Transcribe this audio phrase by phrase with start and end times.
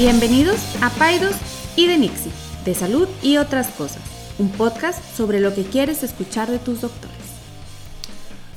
[0.00, 1.36] Bienvenidos a Paidos
[1.76, 2.32] y de Nixie,
[2.64, 4.00] de salud y otras cosas,
[4.38, 7.18] un podcast sobre lo que quieres escuchar de tus doctores.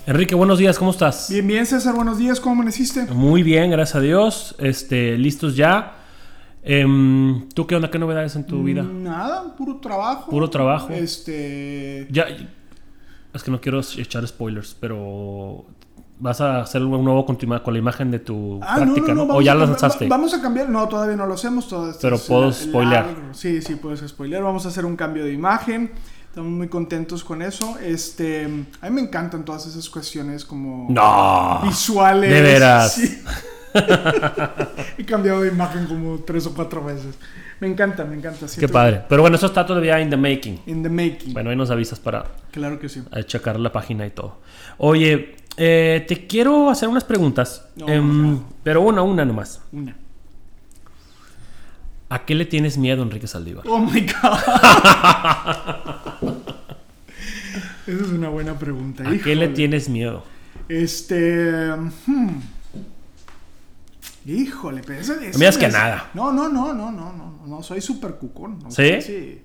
[0.08, 1.28] Enrique, buenos días, ¿cómo estás?
[1.30, 3.08] Bien, bien, César, buenos días, ¿cómo amaneciste?
[3.08, 4.56] Muy bien, gracias a Dios.
[4.58, 5.98] Este, listos ya.
[6.64, 7.92] Em, ¿Tú qué onda?
[7.92, 8.84] ¿Qué novedades en tu vida?
[8.84, 10.32] Nada, puro trabajo.
[10.32, 10.94] Puro trabajo.
[10.94, 12.08] Este.
[12.10, 12.26] Ya,
[13.34, 15.66] es que no quiero echar spoilers, pero
[16.24, 19.24] vas a hacer un nuevo continuar con la imagen de tu Ah, práctica, ¿no?
[19.24, 20.08] O ya a la lanzaste.
[20.08, 21.68] va- Vamos a cambiar, no, todavía no lo hacemos.
[21.68, 23.06] Todo Pero puedo eh, spoilear.
[23.08, 23.34] largo.
[23.34, 24.42] Sí, sí, puedes spoilear.
[24.42, 25.92] Vamos a hacer un cambio de imagen.
[26.30, 27.78] Estamos muy contentos con eso.
[27.80, 28.46] Este,
[28.82, 31.60] a mí me encantan todas esas cuestiones como No.
[31.64, 32.30] visuales.
[32.32, 32.94] ¿De veras?
[32.94, 33.22] Sí.
[34.98, 37.16] He cambiado de imagen como tres o cuatro veces.
[37.60, 38.40] Me encanta, me encanta.
[38.42, 39.02] Qué siempre- padre.
[39.08, 40.60] Pero bueno, eso está todavía in the making.
[40.66, 41.34] In the making.
[41.34, 43.02] Bueno, ahí nos avisas para Claro que sí.
[43.16, 44.38] eh, checar la página y todo.
[44.78, 47.66] Oye, eh, te quiero hacer unas preguntas.
[47.76, 48.44] No, em, no.
[48.64, 49.62] pero una, una nomás.
[49.72, 49.96] Una.
[52.10, 53.66] ¿A qué le tienes miedo, Enrique Saldívar?
[53.68, 54.40] Oh my god.
[57.88, 59.04] Esa es una buena pregunta.
[59.08, 60.24] ¿A qué le tienes miedo?
[60.70, 61.70] Este.
[62.06, 62.30] hmm.
[64.26, 66.10] Híjole, pero eso, eso me digas que es- nada.
[66.14, 68.60] No, no, no, no, no, no, no, soy súper cucón.
[68.60, 68.72] ¿no?
[68.72, 69.02] ¿Sí?
[69.02, 69.42] Sí.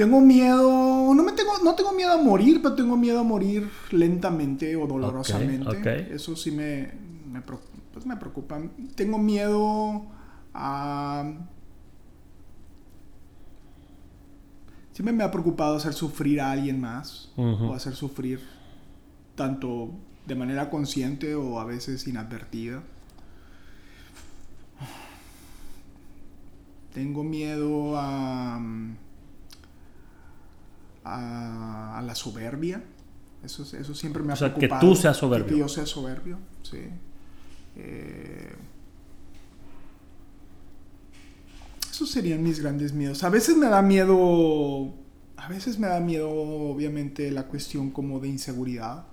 [0.00, 3.68] Tengo miedo, no me tengo, no tengo miedo a morir, pero tengo miedo a morir
[3.90, 5.68] lentamente o dolorosamente.
[5.68, 5.86] ok.
[6.14, 6.90] Eso sí me,
[7.30, 8.58] me, pues me preocupa.
[8.94, 10.06] Tengo miedo
[10.54, 11.30] a...
[14.94, 18.40] Siempre me ha preocupado hacer sufrir a alguien más o hacer sufrir
[19.34, 19.90] tanto
[20.26, 22.82] de manera consciente o a veces inadvertida.
[26.94, 28.58] Tengo miedo a,
[31.04, 32.82] a, a la soberbia.
[33.42, 34.86] Eso, eso siempre me ha O sea, que preocupado.
[34.88, 35.46] tú seas soberbio.
[35.48, 36.78] Que yo sea soberbio, sí.
[37.76, 38.52] Eh,
[41.90, 43.24] esos serían mis grandes miedos.
[43.24, 44.92] A veces me da miedo.
[45.36, 49.06] A veces me da miedo, obviamente, la cuestión como de inseguridad.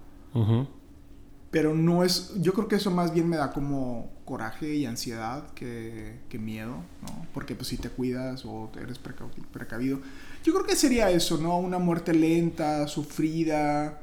[1.50, 2.34] Pero no es.
[2.42, 6.76] Yo creo que eso más bien me da como coraje y ansiedad que, que miedo,
[7.02, 7.26] ¿no?
[7.34, 10.00] Porque pues si te cuidas o eres preca- precavido.
[10.44, 11.58] Yo creo que sería eso, ¿no?
[11.58, 14.02] Una muerte lenta, sufrida.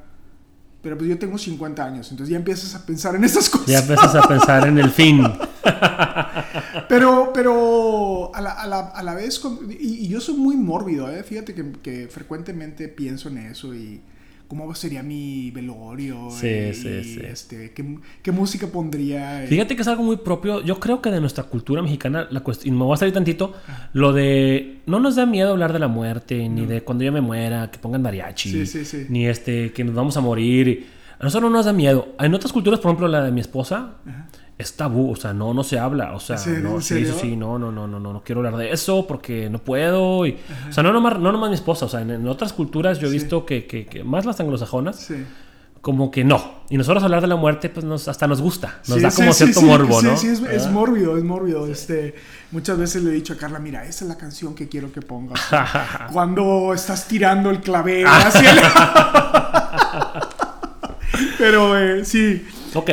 [0.83, 3.67] Pero pues yo tengo 50 años, entonces ya empiezas a pensar en esas cosas.
[3.69, 5.23] Ya empiezas a pensar en el fin.
[6.89, 9.75] Pero, pero a la, a la, a la vez, con- y,
[10.05, 11.23] y yo soy muy mórbido, ¿eh?
[11.23, 14.01] fíjate que, que frecuentemente pienso en eso y
[14.49, 17.21] cómo sería mi velorio, Sí, eh, sí, y, sí.
[17.25, 17.85] Este, ¿qué,
[18.23, 19.45] qué música pondría.
[19.45, 19.47] eh.
[19.47, 20.63] Fíjate que es algo muy propio.
[20.63, 23.55] Yo creo que de nuestra cultura mexicana, la cuestión, y me voy a salir tantito,
[23.93, 27.21] lo de no nos da miedo hablar de la muerte, ni de cuando yo me
[27.21, 29.07] muera, que pongan mariachi, Sí, sí, sí.
[29.09, 30.87] ni este, que nos vamos a morir.
[31.19, 32.09] A nosotros no nos da miedo.
[32.19, 33.91] En otras culturas, por ejemplo, la de mi esposa,
[34.59, 37.37] es tabú, o sea, no, no se habla, o sea, no, ¿En sí, sí, sí,
[37.37, 40.27] no, no, no, no, no, no quiero hablar de eso porque no puedo.
[40.27, 40.39] y-
[40.69, 43.09] o sea, no nomás, no nomás mi esposa, o sea, en, en otras culturas yo
[43.09, 43.19] he Sí.
[43.19, 45.25] visto que, que- que más las anglosajonas, Sí.
[45.81, 46.63] como que no.
[46.71, 48.77] Y nosotros hablar de la muerte, pues nos, hasta nos gusta.
[48.89, 50.17] Nos Sí, da sí, como sí, cierto sí, morbo, sí, ¿no?
[50.17, 50.71] Sí, es, es ¿Verdad?
[50.71, 51.67] mórbido, es mórbido.
[51.67, 52.15] Este,
[52.53, 55.03] muchas veces le he dicho a Carla, mira, esa es la canción que quiero que
[55.03, 55.41] pongas.
[56.13, 58.59] Cuando estás tirando el clavel hacia el...
[61.39, 62.91] Pero eh, sí, Ok.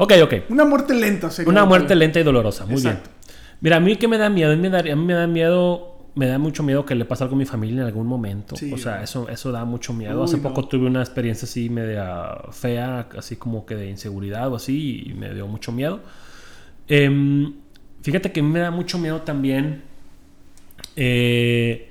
[0.00, 0.34] Ok, ok.
[0.50, 1.50] una muerte lenta sería.
[1.50, 2.64] Una muerte lenta y dolorosa.
[2.66, 3.10] Muy Exacto.
[3.10, 3.36] bien.
[3.60, 4.52] Mira, a mí que me da miedo.
[4.52, 5.96] A mí me da, a mí me da miedo.
[6.14, 8.56] Me da mucho miedo que le pase algo a mi familia en algún momento.
[8.56, 10.18] Sí, o sea, eso, eso da mucho miedo.
[10.20, 10.42] Uy, Hace no.
[10.44, 15.14] poco tuve una experiencia así media fea, así como que de inseguridad o así, y
[15.14, 16.00] me dio mucho miedo.
[16.88, 17.52] Em,
[18.02, 19.82] fíjate que a mí me da mucho miedo también
[20.96, 21.88] eh,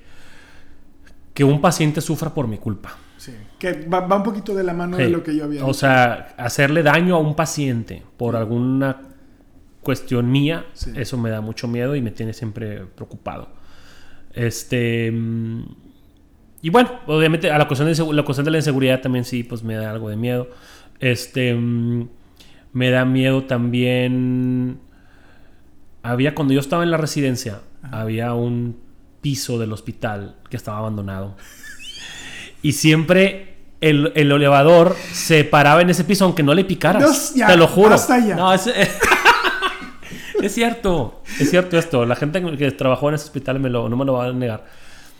[1.33, 2.95] que un paciente sufra por mi culpa.
[3.27, 5.73] Sí, que va, va un poquito de la mano de lo que yo había O
[5.73, 5.79] dicho.
[5.79, 9.01] sea, hacerle daño a un paciente por alguna
[9.81, 10.65] cuestión mía,
[10.95, 13.49] eso me da mucho miedo y me tiene siempre preocupado.
[14.33, 15.11] Este.
[15.11, 15.63] mm,
[16.61, 19.63] Y bueno, obviamente a la cuestión, de, la cuestión de la inseguridad también sí, pues
[19.63, 20.49] me da algo de miedo.
[20.99, 21.53] Este.
[21.55, 22.07] mm,
[22.73, 24.79] Me da miedo también.
[26.03, 27.61] Había, cuando yo estaba en la residencia,
[27.91, 28.77] había un
[29.21, 31.35] piso del hospital que estaba abandonado.
[32.61, 37.03] Y siempre el, el elevador se paraba en ese piso aunque no le picaras.
[37.03, 37.89] Dios, ya, te lo juro.
[37.91, 38.35] basta ya.
[38.35, 38.67] No, es,
[40.41, 41.21] es cierto.
[41.39, 42.05] Es cierto esto.
[42.05, 44.65] La gente que trabajó en ese hospital me lo, no me lo va a negar.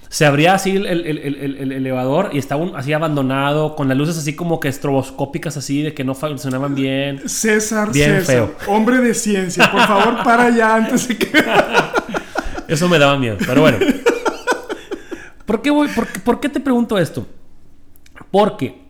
[0.10, 3.90] Se abría así el, el- el- el- el elevador y estaba un- así abandonado, con
[3.90, 7.28] las luces así como que estroboscópicas así, de que no funcionaban bien.
[7.28, 11.30] César, Bien César, hombre de ciencia, por favor, para allá antes de que.
[12.69, 13.78] Eso me daba miedo, pero bueno.
[15.48, 17.26] ¿Por qué, voy, por, qué- por qué te pregunto esto?
[18.30, 18.82] Porque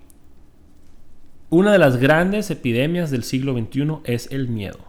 [1.50, 4.80] una de las grandes epidemias del siglo XXI es el miedo.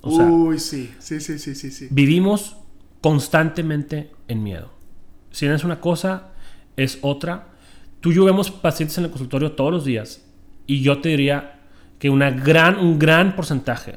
[0.00, 1.88] O sea, Uy, sí, sí, sí, sí, sí, sí.
[1.90, 2.56] vivimos
[3.02, 4.70] constantemente en miedo.
[5.30, 6.28] Si no es una cosa,
[6.76, 7.48] es otra.
[8.00, 10.24] Tú y yo vemos pacientes en el consultorio todos los días
[10.66, 11.60] y yo te diría
[11.98, 13.96] que una gran, un gran porcentaje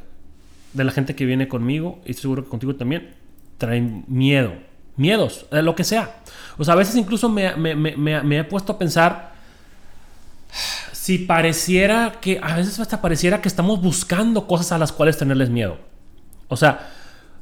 [0.73, 3.15] de la gente que viene conmigo, y seguro que contigo también,
[3.57, 4.53] traen miedo.
[4.97, 6.17] Miedos, de lo que sea.
[6.57, 9.31] O sea, a veces incluso me- me- me he puesto a pensar
[10.91, 15.49] si pareciera que, a veces hasta pareciera que estamos buscando cosas a las cuales tenerles
[15.49, 15.77] miedo.
[16.49, 16.89] O sea,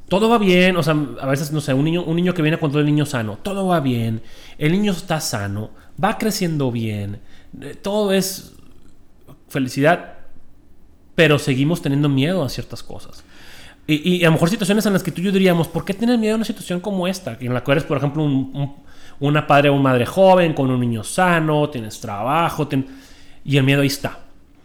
[0.07, 2.60] todo va bien, o sea, a veces, no sé, un niño, un niño que viene
[2.60, 4.22] con todo el niño sano, todo va bien,
[4.58, 5.72] el niño está sano,
[6.04, 7.22] va creciendo bien,
[7.62, 8.51] eh, todo es
[9.50, 10.13] felicidad,
[11.16, 13.24] pero seguimos teniendo miedo a ciertas cosas.
[13.88, 15.94] Y, y a lo mejor situaciones en las que tú y yo diríamos, ¿por qué
[15.94, 17.38] tienes miedo a una situación como esta?
[17.40, 18.76] En la que eres, por ejemplo, un- un-
[19.20, 22.88] una padre o madre joven con un niño sano, tienes trabajo, ten-
[23.44, 24.20] y el miedo ahí está.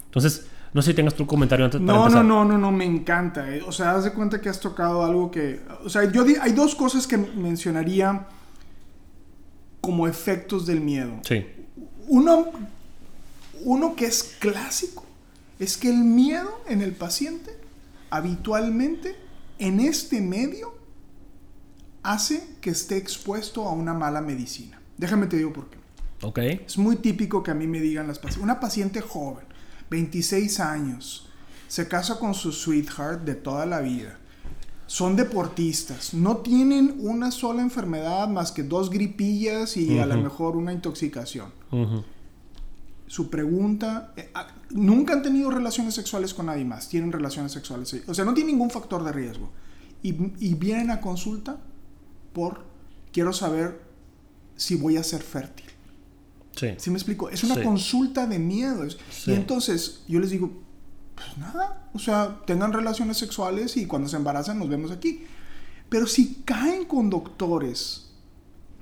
[0.07, 2.25] Entonces, no sé si tengas tu comentario antes para No, no, empezar.
[2.25, 3.55] no, no, no, me encanta.
[3.55, 3.63] eh.
[3.67, 5.61] O sea, haz de cuenta que has tocado algo que...
[5.85, 8.27] O sea, yo di- hay dos cosas que mencionaría
[9.81, 11.13] como efectos del miedo.
[11.25, 11.45] Sí,
[12.09, 12.47] Uno,
[13.65, 15.05] uno que es clásico
[15.59, 17.51] es que el miedo en el paciente
[18.11, 19.17] habitualmente
[19.59, 20.75] en este medio
[22.03, 24.81] hace que esté expuesto a una mala medicina.
[24.97, 25.79] Déjame te digo por qué.
[26.23, 26.39] ok.
[26.67, 29.45] Es muy típico que a mí me digan las pacientes, una paciente joven,
[29.91, 31.29] 26 años,
[31.69, 34.19] se casa con su sweetheart de toda la vida.
[34.87, 40.57] Son deportistas, no tienen una sola enfermedad más que dos gripillas y a lo mejor
[40.57, 41.53] una intoxicación.
[43.07, 47.95] Su pregunta, eh, ah, nunca han tenido relaciones sexuales con nadie más, tienen relaciones sexuales,
[48.07, 49.51] o sea, no tienen ningún factor de riesgo.
[50.03, 51.59] Y, y vienen a consulta
[52.33, 52.65] por,
[53.13, 53.83] quiero saber
[54.57, 55.67] si voy a ser fértil.
[56.57, 56.69] Sí.
[56.79, 57.29] ¿Sí me explico?
[57.31, 57.63] Es una Sí.
[57.63, 58.99] consulta de miedos.
[59.11, 59.31] Sí.
[59.31, 60.51] Y entonces yo les digo,
[61.15, 65.25] pues nada, o sea, tengan relaciones sexuales y cuando se embarazan nos vemos aquí.
[65.89, 68.07] Pero si caen con doctores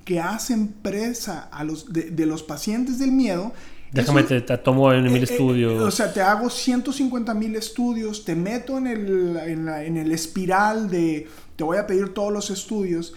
[0.05, 3.51] que hacen presa a los, de, de los pacientes del miedo,
[3.91, 5.81] Déjame, eso- te, te tomo en mil eh, eh, estudios.
[5.81, 10.11] o sea, te hago 150 mil estudios, te meto en el, en, la- en el
[10.11, 13.13] espiral de te voy a pedir todos los estudios.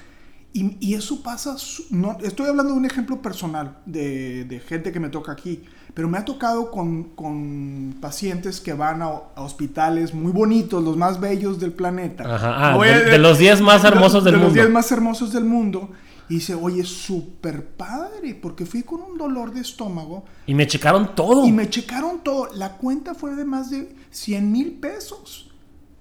[0.54, 1.56] Y, y eso pasa,
[1.90, 5.62] no, estoy hablando de un ejemplo personal de, de gente que me toca aquí,
[5.94, 10.96] pero me ha tocado con, con pacientes que van a, a hospitales muy bonitos, los
[10.96, 12.24] más bellos del planeta.
[12.34, 14.60] Ajá, ah, de- de los 10 más hermosos del de los mundo.
[14.62, 15.90] 10 más hermosos del mundo.
[16.28, 21.14] Y dice, oye, súper padre, porque fui con un dolor de estómago y me checaron
[21.14, 21.44] todo.
[21.44, 22.48] y me checaron todo.
[22.54, 25.50] La cuenta fue de más de 100 mil pesos.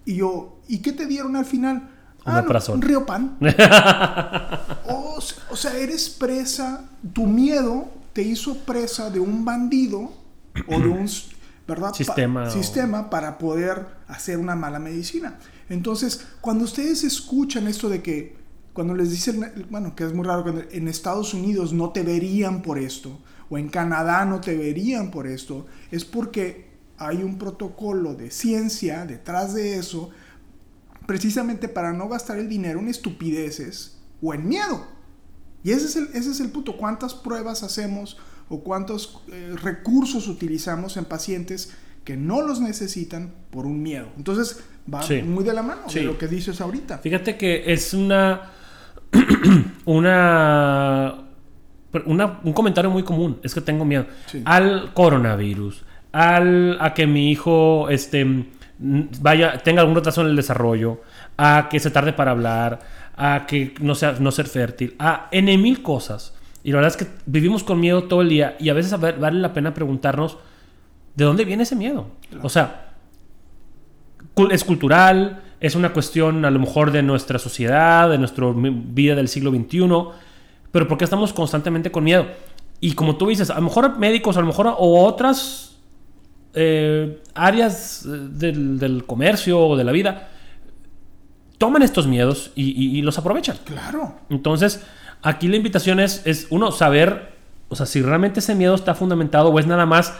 [0.06, 1.90] Y yo, ¿y qué te dieron al final?
[2.24, 3.36] Ah, no, un río pan.
[4.88, 6.86] o, o sea, eres presa.
[7.14, 10.12] Tu miedo te hizo presa de un bandido
[10.68, 11.08] o de un
[12.50, 15.38] sistema para poder hacer una mala medicina.
[15.69, 18.36] Entonces, cuando ustedes escuchan esto de que,
[18.74, 22.62] cuando les dicen, bueno, que es muy raro, cuando en Estados Unidos no te verían
[22.62, 23.19] por esto,
[23.50, 29.06] o en Canadá no te verían por esto, es porque hay un protocolo de ciencia
[29.06, 30.10] detrás de eso,
[31.08, 34.86] precisamente para no gastar el dinero en estupideces o en miedo.
[35.63, 36.75] Y ese es el, ese es el punto.
[36.78, 38.18] ¿Cuántas pruebas hacemos
[38.50, 44.08] o cuántos eh, recursos utilizamos en pacientes que no los necesitan por un miedo?
[44.18, 45.22] Entonces va Sí.
[45.22, 46.00] muy de la mano Sí.
[46.00, 46.98] de lo que dices ahorita.
[46.98, 48.50] Fíjate que es una,
[49.86, 51.15] una,
[52.06, 53.39] una- un comentario muy común.
[53.44, 54.06] Es que tengo miedo.
[54.27, 54.41] Sí.
[54.46, 58.48] Al coronavirus, al, a que mi hijo este,
[58.80, 61.01] vaya, tenga algún retraso en el desarrollo,
[61.38, 62.80] a que se tarde para hablar,
[63.24, 66.34] a que no, sea, no ser fértil, a N mil cosas.
[66.63, 68.98] Y la verdad es que vivimos con miedo todo el día y a veces a
[68.98, 70.40] ver, vale la pena preguntarnos
[71.16, 72.08] de dónde viene ese miedo.
[72.42, 72.96] O sea,
[74.50, 79.28] es cultural, es una cuestión a lo mejor de nuestra sociedad, de nuestra vida del
[79.28, 79.88] siglo XXI,
[80.72, 82.25] pero ¿por qué estamos constantemente con miedo?
[82.80, 85.78] Y como tú dices, a lo mejor médicos, a lo mejor o otras
[86.56, 90.30] eh, áreas eh, del, del comercio o de la vida
[91.62, 93.56] toman estos miedos y, y- y los aprovechan.
[93.65, 94.15] Claro.
[94.32, 94.84] Entonces,
[95.22, 97.36] aquí la invitación es, es, uno, saber,
[97.70, 100.12] o sea, si realmente ese miedo está fundamentado o es nada más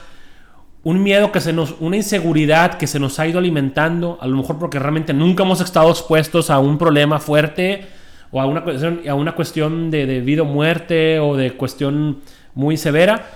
[0.83, 4.38] un miedo que se nos, una inseguridad que se nos ha ido alimentando, a lo
[4.38, 7.88] mejor porque realmente nunca hemos estado expuestos a un problema fuerte
[8.31, 12.19] o a una cuestión, a una cuestión de, de vida o muerte o de cuestión
[12.53, 13.29] muy severa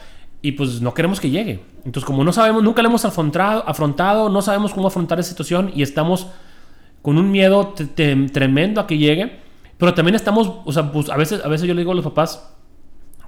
[0.43, 1.59] y pues no queremos que llegue.
[1.85, 5.71] Entonces, como no sabemos, nunca lo hemos afrontado, afrontado no sabemos cómo afrontar esa situación
[5.75, 6.27] y estamos
[7.05, 7.75] con un miedo
[8.33, 9.39] tremendo a que llegue,
[9.77, 12.03] pero también estamos, o sea, pues a veces, a veces yo le digo a los
[12.03, 12.51] papás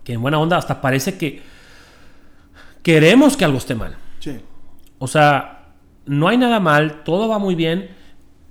[0.04, 1.44] que en buena onda hasta parece que
[2.82, 3.96] queremos que algo esté mal.
[4.20, 4.38] Sí.
[4.98, 5.74] O sea,
[6.08, 7.90] no hay nada mal, todo va muy bien,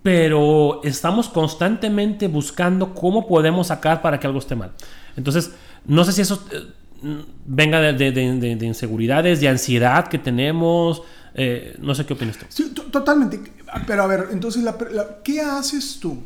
[0.03, 4.73] pero estamos constantemente buscando cómo podemos sacar para que algo esté mal.
[5.17, 5.53] Entonces,
[5.87, 11.03] no sé si eso eh, venga de, de- de- de inseguridades, de ansiedad que tenemos.
[11.35, 12.47] eh, no sé qué opinas tú.
[12.49, 13.41] Sí, to- totalmente.
[13.87, 16.19] Pero a ver, entonces, la pre- la- ¿qué haces tú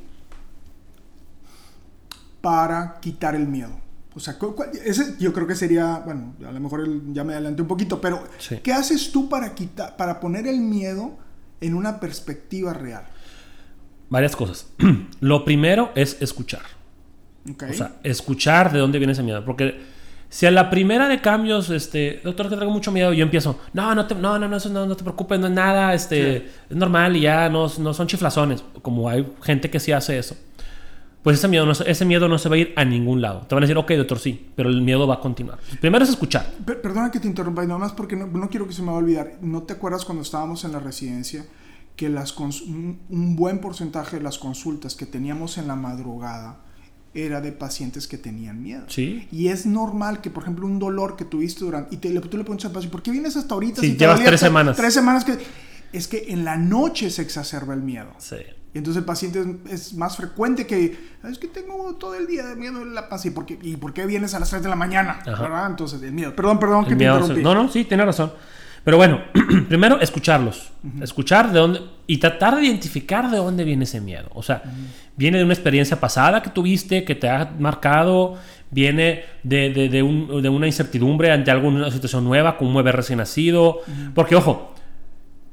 [2.40, 3.70] para quitar el miedo?
[4.14, 4.37] O sea,
[4.85, 8.25] ese yo creo que sería, bueno, a lo mejor ya me adelanté un poquito, pero
[8.38, 8.59] Sí.
[8.62, 11.16] ¿qué haces tú para quitar, para poner el miedo
[11.61, 13.04] en una perspectiva real?
[14.09, 14.66] Varias cosas.
[15.20, 16.62] Lo primero es escuchar.
[17.49, 19.44] O sea, escuchar de dónde viene ese miedo.
[19.44, 19.80] Porque
[20.30, 23.94] si a la primera de cambios, este, doctor, que traigo mucho miedo, yo empiezo, no,
[23.94, 26.37] no, te, no, no, no, eso no, no te preocupes, no es nada, este,
[26.70, 28.64] es normal y ya no, no son chiflazones.
[28.80, 30.37] Como hay gente que sí hace eso.
[31.22, 33.40] Pues ese miedo, no, se- ese miedo no se va a ir a ningún lado.
[33.46, 35.58] Te van a decir, ok, doctor, sí, pero el miedo va a continuar.
[35.80, 36.46] Primero es escuchar.
[36.64, 38.88] Per- perdona que te interrumpa, y nada más porque no, no quiero que se me
[38.88, 39.32] va a olvidar.
[39.42, 41.44] ¿No te acuerdas cuando estábamos en la residencia
[41.96, 46.60] que las un, un buen porcentaje de las consultas que teníamos en la madrugada
[47.14, 48.85] era de pacientes que tenían miedo?
[48.88, 49.26] Sí.
[49.33, 51.95] Y es normal que, por ejemplo, un dolor que tuviste durante...
[51.95, 53.81] Y te, le- tú le preguntas al paciente, ¿por qué vienes hasta ahorita?
[53.81, 54.76] Sí, si llevas tres semanas.
[54.76, 55.37] Tres semanas que...
[55.93, 58.11] Es que en la noche se exacerba el miedo.
[58.19, 58.37] Sí.
[58.73, 60.97] Y entonces el paciente es, más frecuente que,
[61.29, 63.26] es que tengo todo el día de miedo en la panza.
[63.26, 65.19] ¿Y por qué, y por qué vienes a las 3 de la mañana?
[65.26, 65.43] Ajá.
[65.43, 65.67] ¿Verdad?
[65.69, 66.37] Entonces, el miedo.
[66.37, 67.43] Perdón, perdón que El te miedo interrumpí.
[67.43, 68.33] No, no, sí, tiene razón.
[68.84, 69.20] Pero bueno,
[69.68, 70.70] primero escucharlos.
[71.02, 71.80] Escuchar de dónde.
[72.06, 74.28] Y tratar de identificar de dónde viene ese miedo.
[74.34, 74.62] O sea,
[75.16, 78.37] viene de una experiencia pasada que tuviste, que te ha marcado.
[78.70, 82.92] Viene de, de- de un- de una incertidumbre ante alguna situación nueva, como un bebé
[82.92, 83.80] recién nacido.
[84.14, 84.75] Porque, ojo,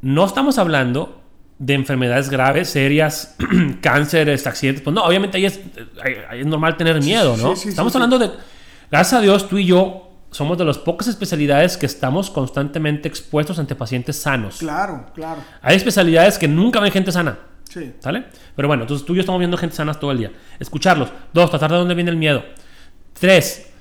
[0.02, 1.22] no estamos hablando
[1.60, 3.36] de enfermedades graves, serias,
[3.82, 4.84] cánceres, accidentes.
[4.84, 5.60] Pues no, obviamente ahí es,
[6.04, 7.56] ahí- es normal tener miedo, ¿no?
[7.56, 8.30] sí, sí, estamos hablando de.
[8.90, 13.60] Gracias a Dios, tú y yo somos de las pocas especialidades que estamos constantemente expuestos
[13.60, 14.58] ante pacientes sanos.
[14.58, 15.42] Claro, claro.
[15.62, 17.38] Hay especialidades que nunca ven gente sana.
[17.70, 17.94] Sí.
[18.00, 18.26] ¿Sale?
[18.56, 20.32] Pero bueno, entonces tú y yo estamos viendo gente sana todo el día.
[20.60, 21.10] Escucharlos.
[21.34, 22.44] Dos, tratar de dónde viene el miedo.
[23.20, 23.72] Tres,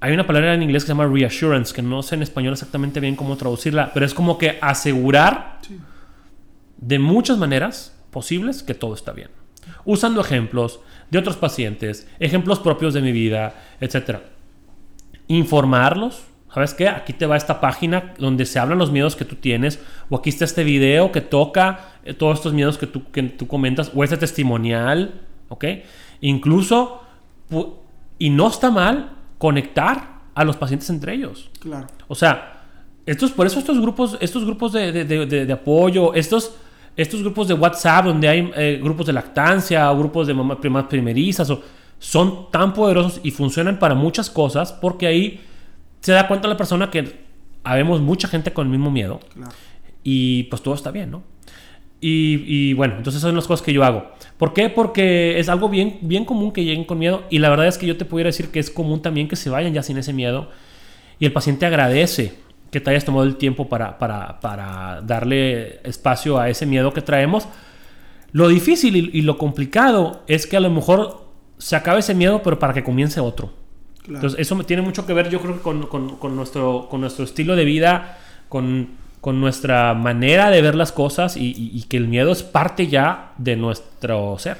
[0.00, 3.00] hay una palabra en inglés que se llama reassurance, que no sé en español exactamente
[3.00, 5.78] bien cómo traducirla, pero es como que asegurar Sí.
[6.78, 9.28] de muchas maneras posibles que todo está bien.
[9.84, 14.18] Usando ejemplos de otros pacientes, ejemplos propios de mi vida, etc.
[15.34, 16.22] Informarlos.
[16.52, 16.88] ¿Sabes qué?
[16.88, 20.30] Aquí te va esta página donde se hablan los miedos que tú tienes, o aquí
[20.30, 24.02] está este video que toca eh, todos estos miedos que tú, que tú comentas, o
[24.02, 25.64] este testimonial, ¿ok?
[26.22, 27.02] Incluso,
[28.18, 31.48] y no está mal conectar a los pacientes entre ellos.
[31.60, 31.86] Claro.
[32.08, 32.64] O sea,
[33.06, 36.56] estos, por eso estos grupos, estos grupos de, de- de- apoyo, estos,
[36.96, 40.58] estos grupos de WhatsApp donde hay eh, grupos de lactancia o grupos de mamás
[40.88, 41.62] primerizas, o-
[42.00, 45.40] son tan poderosos y funcionan para muchas cosas porque ahí
[46.00, 47.20] se da cuenta la persona que
[47.62, 49.52] habemos mucha gente con el mismo miedo Claro.
[50.02, 51.22] y pues todo está bien, ¿no?
[52.02, 54.10] Y, y, bueno, entonces son las cosas que yo hago.
[54.38, 54.70] ¿Por qué?
[54.70, 57.86] Porque es algo bien, bien común que lleguen con miedo y la verdad es que
[57.86, 60.48] yo te pudiera decir que es común también que se vayan ya sin ese miedo
[61.18, 62.32] y el paciente agradece
[62.70, 67.02] que te hayas tomado el tiempo para, para, para darle espacio a ese miedo que
[67.02, 67.46] traemos.
[68.32, 71.29] Lo difícil y, y lo complicado es que a lo mejor
[71.60, 73.52] se acabe ese miedo, pero para que comience otro.
[74.02, 74.16] Claro.
[74.16, 77.54] Entonces, eso tiene mucho que ver, yo creo con, con- con nuestro, con nuestro estilo
[77.54, 78.88] de vida, con,
[79.20, 82.88] con nuestra manera de ver las cosas y, y- y que el miedo es parte
[82.88, 84.56] ya de nuestro ser.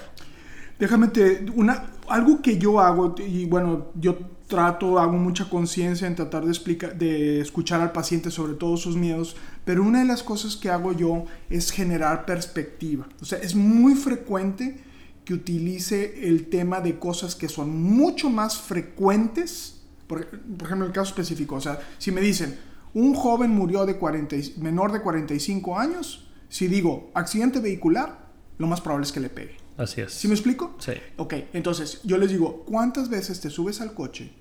[0.79, 6.17] Déjame te, una, algo que yo hago, y bueno, yo trato, hago mucha conciencia en
[6.17, 10.23] tratar de, explicar, de escuchar al paciente sobre todos sus miedos, pero una de las
[10.23, 13.07] cosas que hago yo es generar perspectiva.
[13.23, 14.81] O sea, es muy frecuente
[15.25, 20.93] que utilice el tema de cosas que son mucho más frecuentes, por, por ejemplo, el
[20.93, 22.59] caso específico, o sea, si me dicen,
[22.95, 28.67] un joven murió de 40, y- menor de 45 años, si digo accidente vehicular, lo
[28.67, 29.57] más probable es que le pegue.
[29.77, 30.13] Así es.
[30.13, 30.75] ¿Sí me explico?
[30.79, 30.93] Sí.
[31.17, 34.33] Ok, entonces yo les digo, ¿cuántas veces te subes al coche?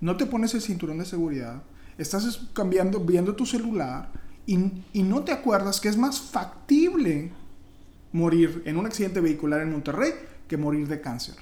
[0.00, 1.62] No te pones el cinturón de seguridad,
[1.98, 4.10] estás es- cambiando, viendo tu celular
[4.46, 4.58] y,
[4.92, 7.32] y no te acuerdas que es más factible
[8.16, 10.10] morir en un accidente vehicular en Monterrey
[10.48, 11.34] que morir de cáncer.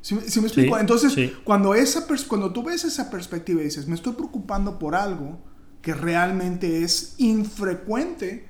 [0.00, 0.74] ¿Sí, me- sí me explico?
[0.74, 1.32] Sí, Entonces, sí.
[1.44, 5.38] cuando, esa cuando tú ves esa perspectiva y dices, me estoy preocupando por algo
[5.82, 8.48] que realmente es infrecuente,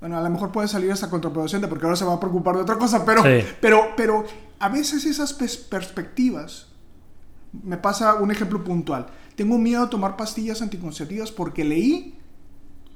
[0.00, 2.62] bueno, a lo mejor puede salir hasta contraproducente porque ahora se va a preocupar de
[2.62, 3.22] otra cosa, pero,
[3.60, 4.24] pero, pero
[4.58, 6.68] a veces esas pers- perspectivas,
[7.62, 9.06] me pasa un ejemplo puntual.
[9.36, 12.18] Tengo miedo a tomar pastillas anticonceptivas porque leí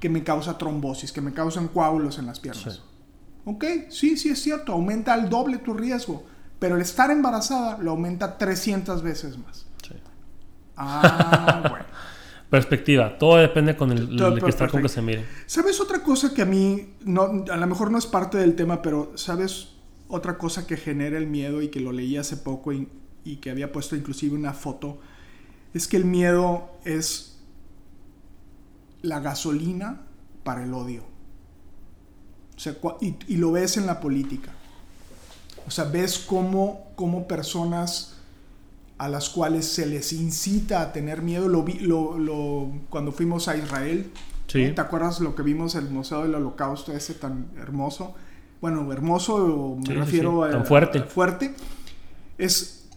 [0.01, 2.83] que me causa trombosis, que me causan coágulos en las piernas.
[3.51, 6.25] Ok, sí, sí es cierto, aumenta al doble tu riesgo,
[6.59, 9.65] pero el estar embarazada lo aumenta 300 veces más.
[9.83, 9.95] Sí.
[10.77, 11.85] Ah, bueno.
[12.51, 13.17] Perspectiva.
[13.19, 15.25] Todo depende con el, Todo- el que está con que se mire.
[15.47, 18.83] ¿Sabes otra cosa que a mí, no, a lo mejor no es parte del tema,
[18.83, 19.71] pero ¿sabes
[20.09, 22.89] otra cosa que genera el miedo y que lo leí hace poco y,
[23.25, 24.99] y que había puesto inclusive una foto?
[25.75, 27.39] Es que el miedo es
[29.03, 30.03] la gasolina
[30.43, 31.05] para el odio.
[32.59, 34.53] O sea, y, y lo ves en la política.
[35.67, 38.17] O sea, ves cómo, cómo personas
[38.99, 43.47] a las cuales se les incita a tener miedo, lo vi, lo, lo- cuando fuimos
[43.49, 44.11] a Israel.
[44.73, 48.15] ¿te acuerdas lo que vimos el Museo del Holocausto ese tan hermoso?
[48.61, 51.55] Bueno, hermoso, me Sí, refiero sí, tan a, a fuerte.
[52.39, 52.89] Es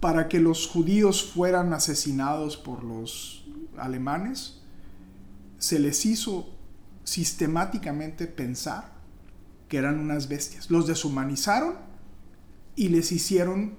[0.00, 3.44] para que los judíos fueran asesinados por los
[3.76, 4.60] alemanes,
[5.58, 6.48] se les hizo
[7.10, 8.92] sistemáticamente pensar
[9.68, 10.70] que eran unas bestias.
[10.70, 11.74] Los deshumanizaron
[12.76, 13.72] y les hicieron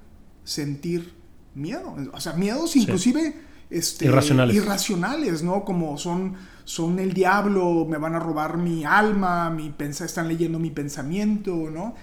[0.44, 1.14] sentir
[1.56, 1.96] miedo.
[2.12, 3.34] O sea, miedos inclusive
[3.70, 4.54] este, Irracionales.
[4.54, 5.64] irracionales, ¿no?
[5.64, 6.34] Como son,
[6.66, 11.70] son el diablo, me van a robar mi alma, mi pensa, están leyendo mi pensamiento,
[11.72, 11.96] ¿no?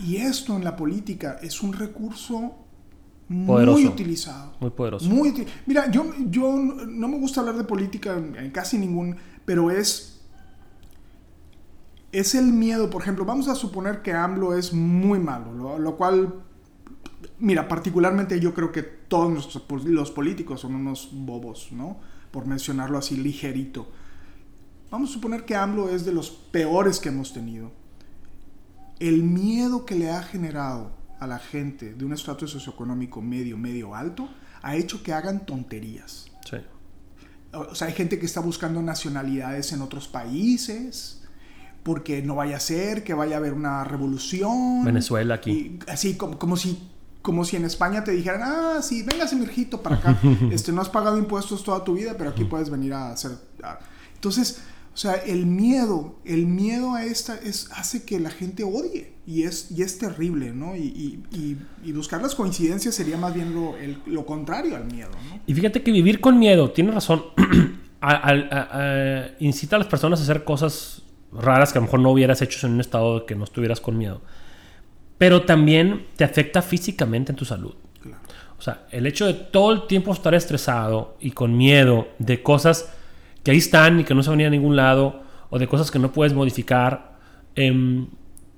[0.00, 2.54] Y esto en la política es un recurso
[3.28, 4.54] muy utilizado.
[4.58, 5.06] Muy poderoso.
[5.06, 9.16] Muy Mira, yo, yo no me gusta hablar de política en, en casi ningún,
[9.48, 10.20] pero es
[12.12, 16.42] es el miedo, por ejemplo, vamos a suponer que AMLO es muy malo, lo, cual,
[17.38, 21.98] mira, particularmente yo creo que todos los políticos son unos bobos, ¿no?
[22.30, 23.88] Por mencionarlo así ligerito.
[24.90, 27.72] Vamos a suponer que AMLO es de los peores que hemos tenido.
[29.00, 33.94] El miedo que le ha generado a la gente de un estatus socioeconómico medio, medio
[33.94, 34.28] alto,
[34.60, 36.26] ha hecho que hagan tonterías.
[36.44, 36.58] Sí.
[37.52, 41.22] O sea, hay gente que está buscando nacionalidades en otros países
[41.82, 44.84] porque no vaya a ser que vaya a haber una revolución.
[44.84, 45.50] Venezuela aquí.
[45.50, 46.78] Y así como, como si
[47.22, 50.18] como si en España te dijeran, ah, sí, véngase mi hijito para acá.
[50.50, 53.32] este, no has pagado impuestos toda tu vida, pero aquí puedes venir a hacer...
[53.62, 53.78] a-".
[54.14, 54.62] Entonces,
[54.98, 59.12] o sea, el miedo, el miedo a esta es, hace que la gente odie.
[59.28, 60.74] Y es, y es terrible, ¿no?
[60.74, 64.86] Y, y- y- y buscar las coincidencias sería más bien lo, el- lo contrario al
[64.86, 65.38] miedo, ¿no?
[65.46, 67.22] Y fíjate que vivir con miedo, tienes razón,
[68.00, 71.86] a- a- a- a- incita a las personas a hacer cosas raras que a lo
[71.86, 74.20] mejor no hubieras hecho en un estado de que no estuvieras con miedo.
[75.16, 77.74] Pero también te afecta físicamente en tu salud.
[78.02, 78.18] Claro.
[78.58, 82.88] O sea, el hecho de todo el tiempo estar estresado y con miedo de cosas
[83.42, 85.66] que ahí están y que no se van a ir a ningún lado, o de
[85.66, 87.12] cosas que no puedes modificar,
[87.54, 88.06] em,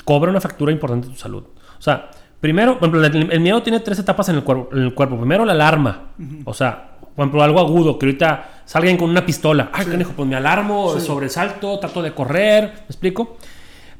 [0.04, 1.44] cobra una factura importante en tu salud.
[1.78, 4.82] O sea, primero, por ejemplo, el, el miedo tiene tres etapas en el, cuerpo, en
[4.82, 5.16] el cuerpo.
[5.16, 6.10] Primero, la alarma.
[6.44, 9.70] O sea, por ejemplo, algo agudo, que ahorita salgan con una pistola.
[9.72, 9.90] Ay, Sí.
[9.92, 11.06] canijo, pues me alarmo, Sí.
[11.06, 13.36] sobresalto, trato de correr, ¿me explico?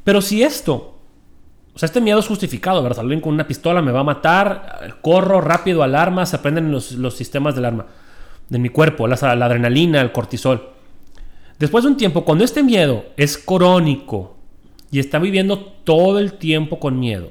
[0.05, 0.97] Pero si esto
[1.73, 2.99] o sea, este miedo es justificado, ¿verdad?
[3.01, 6.93] Alguien con una pistola me va a matar, eh, corro rápido, alarma, se prenden los,
[6.93, 7.87] los sistemas de alarma
[8.51, 10.71] de mi cuerpo, la, la adrenalina, el cortisol.
[11.59, 14.37] Después de un tiempo, cuando este miedo es crónico
[14.91, 17.31] y está viviendo todo el tiempo con miedo,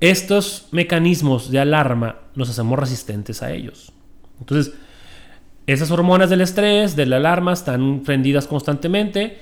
[0.00, 3.92] estos mecanismos de alarma nos hacemos resistentes a ellos.
[4.38, 4.74] Entonces,
[5.66, 9.38] esas hormonas del estrés, de la alarma, están prendidas constantemente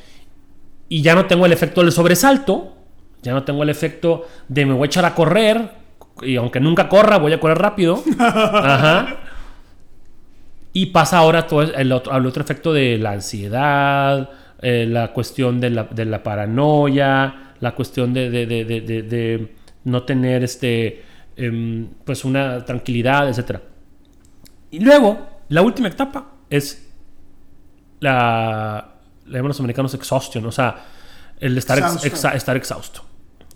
[0.88, 2.74] y ya no tengo el efecto del sobresalto,
[3.22, 5.72] ya no tengo el efecto de me voy a echar a correr
[6.22, 8.03] y aunque nunca corra, voy a correr rápido.
[8.18, 9.20] Ajá.
[10.80, 15.60] Y pasa ahora todo el otro, al otro efecto de la ansiedad, eh, la cuestión
[15.60, 21.02] de la, de la paranoia, la cuestión de, de- de- no tener este,
[21.36, 23.58] em, pues una tranquilidad, etc.
[24.70, 26.92] Y luego, la última etapa es
[28.00, 28.94] la,
[29.26, 30.76] le llaman los americanos exhaustion, o sea,
[31.40, 32.28] el estar, ex- Exhausto.
[32.28, 33.02] exa- estar exhausto.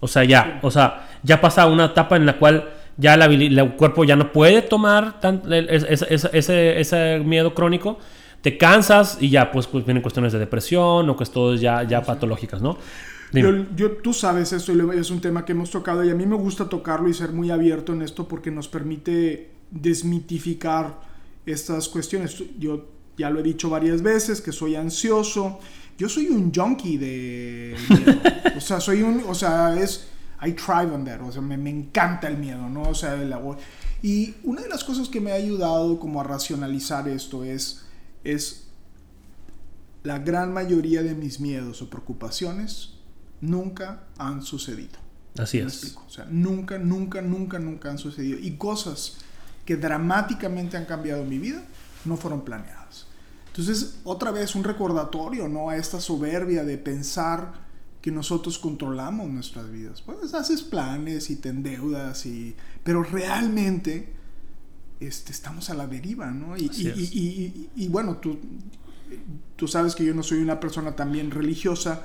[0.01, 3.73] O sea, ya, o sea, ya pasa una etapa en la cual ya la- el
[3.77, 7.99] cuerpo ya no puede tomar tan- el- ese, ese miedo crónico,
[8.41, 12.61] te cansas y ya pues, pues vienen cuestiones de depresión o cuestiones ya, ya patológicas,
[12.61, 12.77] ¿no?
[13.33, 16.37] Yo, yo- tú sabes esto es un tema que hemos tocado y a mí me
[16.37, 20.99] gusta tocarlo y ser muy abierto en esto porque nos permite desmitificar
[21.47, 22.37] estas cuestiones.
[22.59, 22.85] Yo
[23.17, 25.61] ya lo he dicho varias veces que soy ansioso.
[25.97, 28.21] Yo soy un junkie de miedo.
[28.57, 30.09] o sea, soy un, o sea, es
[30.45, 32.83] I thrive on that, o sea, me, me encanta el miedo, ¿no?
[32.83, 33.57] O sea, el agua.
[34.03, 37.85] Y una de las cosas que me ha ayudado como a racionalizar esto es
[38.25, 38.65] es
[40.03, 42.95] la gran mayoría de mis miedos o preocupaciones
[43.41, 44.99] nunca han sucedido.
[45.39, 45.97] Así ¿Me es.
[46.07, 48.39] O sea, nunca, nunca, nunca, nunca han sucedido.
[48.39, 49.19] Y cosas
[49.65, 51.63] que dramáticamente han cambiado mi vida
[52.05, 53.07] no fueron planeadas.
[53.49, 55.71] Entonces, otra vez un recordatorio, ¿no?
[55.71, 57.53] A esta soberbia de pensar
[58.03, 60.03] que nosotros controlamos nuestras vidas.
[60.03, 62.55] Pues haces planes y te endeudas y...
[62.83, 64.13] Pero realmente
[65.01, 66.57] este, estamos a la deriva, ¿no?
[66.57, 68.39] Y, bueno, tú,
[69.57, 72.03] tú sabes que yo no soy una persona también religiosa,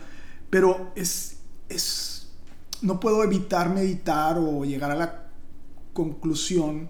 [0.51, 2.29] pero es, es,
[2.81, 5.27] no puedo evitar meditar o llegar a la
[5.93, 6.89] conclusión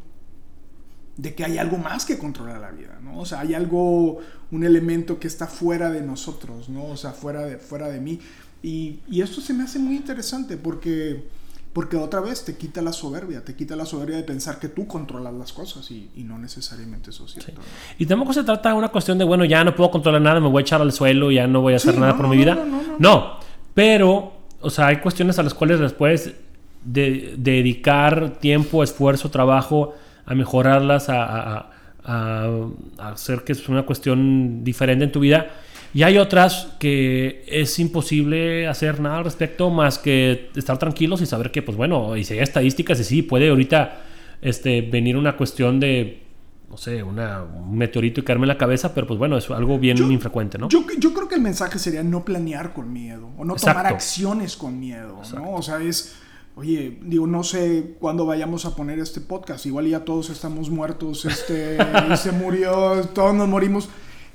[1.17, 3.19] de que hay algo más que controlar la vida, ¿no?
[3.19, 4.19] O sea, hay algo,
[4.51, 6.85] un elemento que está fuera de nosotros, ¿no?
[6.85, 8.19] O sea, fuera de, fuera de mí.
[8.63, 11.23] Y, y esto se me hace muy interesante porque,
[11.73, 14.87] porque otra vez te quita la soberbia, te quita la soberbia de pensar que tú
[14.87, 17.53] controlas las cosas y, y no necesariamente eso es cierto.
[17.61, 17.67] ¿no?
[17.99, 20.47] Y tampoco se trata de una cuestión de, bueno, ya no puedo controlar nada, me
[20.47, 22.31] voy a echar al suelo, ya no voy a hacer Sí, nada no, por no,
[22.31, 22.55] mi vida.
[22.55, 22.95] no, no, no.
[22.99, 23.33] No,
[23.73, 26.33] pero, o sea, hay cuestiones a las cuales les puedes
[26.83, 29.93] de- dedicar tiempo, esfuerzo, trabajo
[30.25, 31.69] a mejorarlas, a, a-
[32.03, 32.49] a-
[32.97, 35.47] a hacer que es una cuestión diferente en tu vida.
[35.97, 41.25] Y hay otras que es imposible hacer nada al respecto más que estar tranquilos y
[41.25, 44.03] saber que, pues bueno, y si hay estadísticas, y sí, puede ahorita
[44.43, 46.21] este, venir una cuestión de,
[46.69, 49.79] no sé, una, un meteorito y caerme en la cabeza, pero pues bueno, es algo
[49.79, 50.69] bien Yo- infrecuente, ¿no?
[50.69, 54.55] Yo, yo creo que el mensaje sería no planear con miedo o no tomar acciones
[54.55, 55.53] con miedo, ¿no?
[55.53, 56.15] O sea, es,
[56.53, 61.25] oye, digo, no sé cuándo vayamos a poner este podcast, igual ya todos estamos muertos,
[61.25, 61.75] este,
[62.13, 63.89] y se murió, todos nos morimos.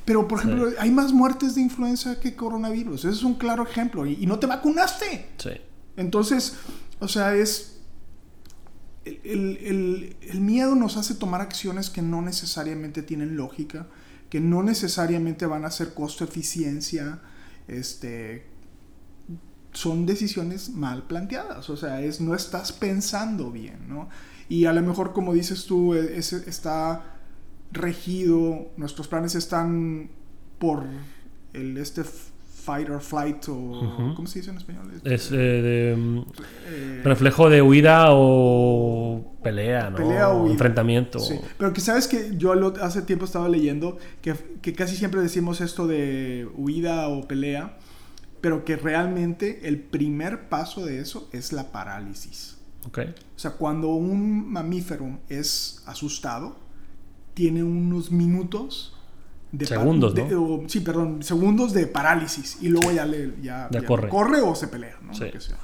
[0.04, 3.04] Pero, por ejemplo, hay más muertes de influenza que coronavirus.
[3.04, 4.04] Ese es un claro ejemplo.
[4.06, 5.28] Y, y no te vacunaste.
[5.38, 5.50] Sí.
[5.96, 6.56] Entonces,
[7.00, 7.68] o sea, es...
[9.04, 13.86] El, el- el- el miedo nos hace tomar acciones que no necesariamente tienen lógica,
[14.30, 17.20] que no necesariamente van a ser costo-eficiencia,
[17.66, 18.46] este,
[19.72, 24.08] son decisiones mal planteadas, o sea, es, no estás pensando bien, ¿no?
[24.48, 27.11] Y a lo mejor, como dices tú, e- es- está
[27.72, 30.10] regido, nuestros planes están
[30.58, 30.84] por
[31.52, 34.12] el, este fight or flight, o.
[34.14, 34.88] ¿cómo se dice en español?
[34.94, 36.24] Este, Es eh, de,
[36.68, 39.96] eh, reflejo de huida o pelea, ¿no?
[39.96, 40.52] Pelea o huida.
[40.52, 41.18] Enfrentamiento.
[41.18, 45.20] Sí, pero que sabes que yo lo- hace tiempo estaba leyendo que, que casi siempre
[45.20, 47.78] decimos esto de huida o pelea,
[48.40, 52.58] pero que realmente el primer paso de eso es la parálisis.
[52.86, 52.98] Ok.
[53.36, 56.56] O sea, cuando un mamífero es asustado,
[57.34, 58.94] tiene unos minutos
[59.52, 60.42] de Segundos, de- ¿no?
[60.42, 64.08] o- sí, perdón, segundos de parálisis y luego ya le ya, Ya corre.
[64.42, 65.12] o se pelea, ¿no?
[65.14, 65.24] Sí.
[65.26, 65.56] Lo que sea.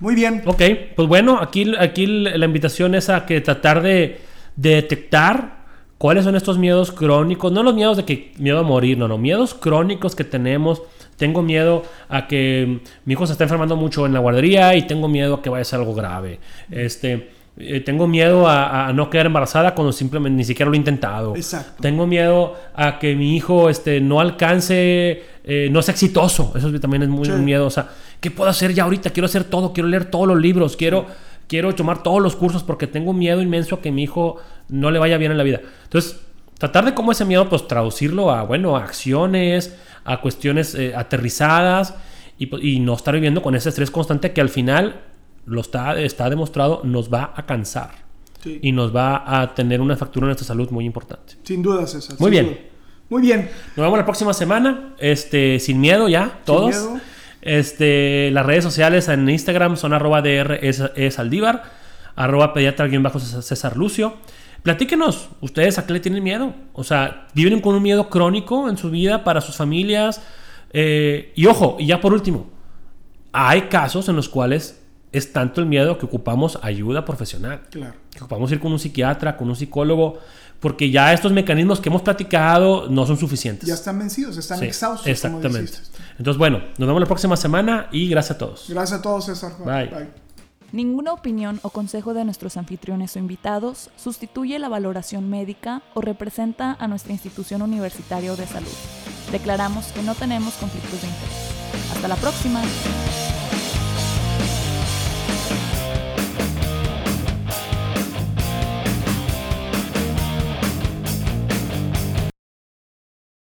[0.00, 0.42] Muy bien.
[0.46, 0.60] Ok,
[0.94, 4.20] pues bueno, aquí, aquí la invitación es a que tratar de,
[4.56, 5.60] de detectar
[5.96, 9.16] cuáles son estos miedos crónicos, no los miedos de que miedo a morir, no, no,
[9.18, 10.82] miedos crónicos que tenemos.
[11.16, 15.06] Tengo miedo a que mi hijo se está enfermando mucho en la guardería y tengo
[15.08, 16.40] miedo a que vaya a ser algo grave.
[16.70, 20.78] Este, eh, tengo miedo a, a no quedar embarazada cuando simplemente ni siquiera lo he
[20.78, 21.36] intentado.
[21.36, 21.82] Exacto.
[21.82, 26.52] Tengo miedo a que mi hijo este, no alcance, eh, no sea exitoso.
[26.56, 27.32] Eso también es muy Sí.
[27.32, 27.66] miedo.
[27.66, 27.88] O sea,
[28.20, 29.10] ¿qué puedo hacer ya ahorita?
[29.10, 31.06] Quiero hacer todo, quiero leer todos los libros, quiero,
[31.48, 34.36] quiero tomar todos los cursos porque tengo miedo inmenso a que mi hijo
[34.68, 35.60] no le vaya bien en la vida.
[35.84, 36.20] Entonces,
[36.58, 41.94] tratar de cómo ese miedo, pues traducirlo a, bueno, a acciones, a cuestiones eh, aterrizadas
[42.38, 45.00] y, pues, y no estar viviendo con ese estrés constante que al final
[45.50, 47.90] lo está, está demostrado, nos va a cansar
[48.42, 48.58] Sí.
[48.62, 51.34] y nos va a tener una factura en nuestra salud muy importante.
[51.42, 52.16] Sin duda, César.
[52.18, 52.46] Muy sin bien.
[52.46, 52.56] duda.
[53.10, 53.50] Muy bien.
[53.76, 56.70] Nos vemos la próxima semana, este, sin miedo ya, todos.
[56.70, 57.00] miedo.
[57.42, 61.64] Este, las redes sociales en Instagram son arroba dr es, es Aldívar,
[62.16, 64.14] arroba pediatra guion bajo César César Lucio.
[64.62, 66.54] Platíquenos, ¿ustedes a qué le tienen miedo?
[66.74, 70.22] O sea, ¿viven con un miedo crónico en su vida para sus familias?
[70.72, 72.48] Eh, y ojo, y ya por último,
[73.32, 74.79] hay casos en los cuales
[75.12, 77.94] es tanto el miedo que ocupamos ayuda profesional Claro.
[78.10, 80.18] que ocupamos ir con un psiquiatra, con un psicólogo,
[80.60, 83.66] porque ya estos mecanismos que hemos platicado no son suficientes.
[83.66, 85.06] Ya están vencidos, están Sí, exhaustos.
[85.06, 85.72] Exactamente.
[86.18, 88.66] Entonces, bueno, nos vemos la próxima semana y gracias a todos.
[88.68, 89.52] Gracias a todos, César.
[89.64, 90.08] Bye.
[90.72, 96.76] Ninguna opinión o consejo de nuestros anfitriones o invitados sustituye la valoración médica o representa
[96.78, 98.68] a nuestra institución universitaria o de salud.
[99.32, 101.92] Declaramos que no tenemos conflictos de interés.
[101.94, 102.62] Hasta la próxima.